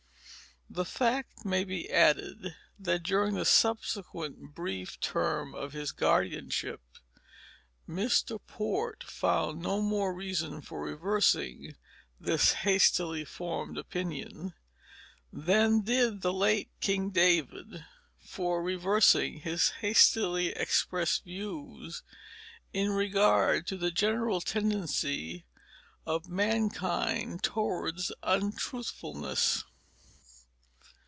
The 0.73 0.85
fact 0.85 1.43
may 1.43 1.65
be 1.65 1.89
added 1.91 2.55
that 2.79 3.03
during 3.03 3.35
the 3.35 3.43
subsequent 3.43 4.55
brief 4.55 4.97
term 5.01 5.53
of 5.53 5.73
his 5.73 5.91
guardianship 5.91 6.79
Mr. 7.85 8.39
Port 8.47 9.03
found 9.03 9.61
no 9.61 9.81
more 9.81 10.13
reason 10.13 10.61
for 10.61 10.81
reversing 10.81 11.75
this 12.17 12.53
hastily 12.53 13.25
formed 13.25 13.77
opinion 13.77 14.53
than 15.29 15.81
did 15.81 16.21
the 16.21 16.31
late 16.31 16.69
King 16.79 17.09
David 17.09 17.83
for 18.17 18.63
reversing 18.63 19.41
his 19.41 19.71
hastily 19.81 20.55
expressed 20.55 21.25
views 21.25 22.01
in 22.71 22.91
regard 22.91 23.67
to 23.67 23.75
the 23.75 23.91
general 23.91 24.39
tendency 24.39 25.43
of 26.05 26.29
mankind 26.29 27.43
towards 27.43 28.13
untruthfulness. 28.23 29.65